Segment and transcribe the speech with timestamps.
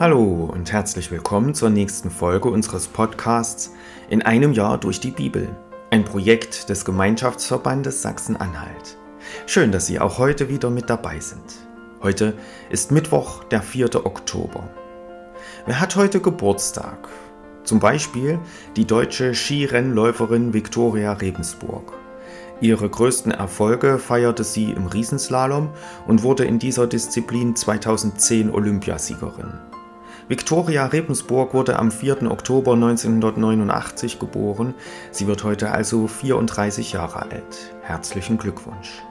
[0.00, 3.74] Hallo und herzlich willkommen zur nächsten Folge unseres Podcasts
[4.08, 5.54] In einem Jahr durch die Bibel,
[5.90, 8.96] ein Projekt des Gemeinschaftsverbandes Sachsen-Anhalt.
[9.44, 11.44] Schön, dass Sie auch heute wieder mit dabei sind.
[12.02, 12.32] Heute
[12.70, 14.06] ist Mittwoch, der 4.
[14.06, 14.70] Oktober.
[15.66, 17.10] Wer hat heute Geburtstag?
[17.64, 18.38] Zum Beispiel
[18.76, 21.92] die deutsche Skirennläuferin Viktoria Rebensburg.
[22.62, 25.68] Ihre größten Erfolge feierte sie im Riesenslalom
[26.06, 29.58] und wurde in dieser Disziplin 2010 Olympiasiegerin.
[30.30, 32.30] Viktoria Rebensburg wurde am 4.
[32.30, 34.74] Oktober 1989 geboren.
[35.10, 37.74] Sie wird heute also 34 Jahre alt.
[37.82, 39.02] Herzlichen Glückwunsch.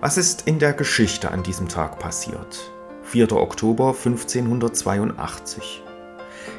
[0.00, 2.72] Was ist in der Geschichte an diesem Tag passiert?
[3.04, 3.30] 4.
[3.34, 5.84] Oktober 1582.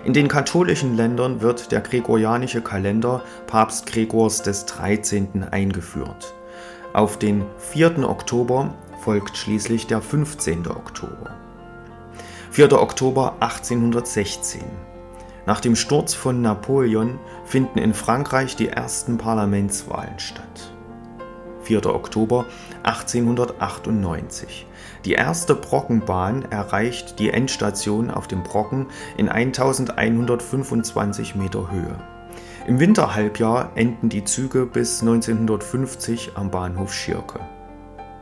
[0.05, 5.44] In den katholischen Ländern wird der gregorianische Kalender Papst Gregors des 13.
[5.52, 6.33] eingeführt.
[6.94, 8.08] Auf den 4.
[8.08, 10.67] Oktober folgt schließlich der 15.
[10.67, 11.45] Oktober.
[12.56, 12.72] 4.
[12.81, 14.64] Oktober 1816.
[15.45, 20.72] Nach dem Sturz von Napoleon finden in Frankreich die ersten Parlamentswahlen statt.
[21.64, 21.86] 4.
[21.88, 22.45] Oktober
[22.83, 24.67] 1898.
[25.03, 28.86] Die erste Brockenbahn erreicht die Endstation auf dem Brocken
[29.17, 32.00] in 1125 Meter Höhe.
[32.67, 37.42] Im Winterhalbjahr enden die Züge bis 1950 am Bahnhof Schirke.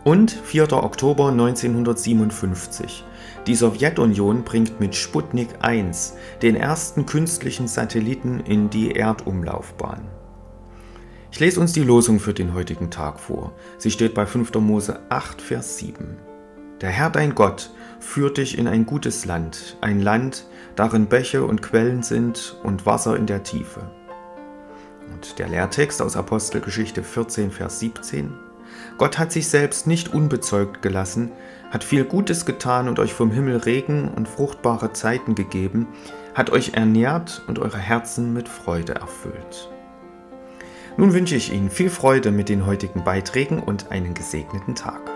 [0.03, 0.73] Und 4.
[0.73, 3.05] Oktober 1957.
[3.47, 10.01] Die Sowjetunion bringt mit Sputnik 1 den ersten künstlichen Satelliten in die Erdumlaufbahn.
[11.31, 13.53] Ich lese uns die Losung für den heutigen Tag vor.
[13.77, 14.53] Sie steht bei 5.
[14.55, 16.17] Mose 8, Vers 7.
[16.81, 21.61] Der Herr dein Gott führt dich in ein gutes Land, ein Land, darin Bäche und
[21.61, 23.89] Quellen sind und Wasser in der Tiefe.
[25.13, 28.33] Und der Lehrtext aus Apostelgeschichte 14, Vers 17.
[28.97, 31.31] Gott hat sich selbst nicht unbezeugt gelassen,
[31.71, 35.87] hat viel Gutes getan und euch vom Himmel Regen und fruchtbare Zeiten gegeben,
[36.33, 39.69] hat euch ernährt und eure Herzen mit Freude erfüllt.
[40.97, 45.12] Nun wünsche ich Ihnen viel Freude mit den heutigen Beiträgen und einen gesegneten Tag.